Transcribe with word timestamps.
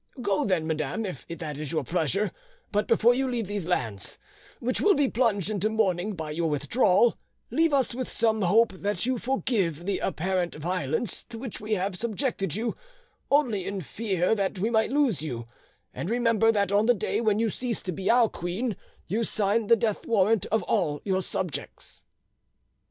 Go 0.19 0.45
then, 0.45 0.65
madam, 0.65 1.05
if 1.05 1.27
that 1.27 1.59
is 1.59 1.71
your 1.71 1.83
pleasure, 1.83 2.31
but 2.71 2.87
before 2.87 3.13
you 3.13 3.29
leave 3.29 3.45
these 3.45 3.67
lands, 3.67 4.17
which 4.59 4.81
will 4.81 4.95
be 4.95 5.07
plunged 5.07 5.51
into 5.51 5.69
mourning 5.69 6.15
by 6.15 6.31
your 6.31 6.49
withdrawal, 6.49 7.19
leave 7.51 7.71
with 7.71 7.93
us 7.95 8.11
some 8.11 8.41
hope 8.41 8.73
that 8.73 9.05
you 9.05 9.19
forgive 9.19 9.85
the 9.85 9.99
apparent 9.99 10.55
violence 10.55 11.23
to 11.25 11.37
which 11.37 11.61
we 11.61 11.73
have 11.75 11.95
subjected 11.99 12.55
you, 12.55 12.75
only 13.29 13.63
in 13.63 13.77
the 13.77 13.83
fear 13.83 14.33
that 14.33 14.57
we 14.57 14.71
might 14.71 14.89
lose 14.91 15.21
you; 15.21 15.45
and 15.93 16.09
remember 16.09 16.51
that 16.51 16.71
on 16.71 16.87
the 16.87 16.95
day 16.95 17.21
when 17.21 17.37
you 17.37 17.51
cease 17.51 17.83
to 17.83 17.91
be 17.91 18.09
our 18.09 18.27
queen 18.27 18.75
you 19.05 19.23
sign 19.23 19.67
the 19.67 19.75
death 19.75 20.07
warrant 20.07 20.47
of 20.47 20.63
all 20.63 20.99
your 21.05 21.21
subjects." 21.21 22.05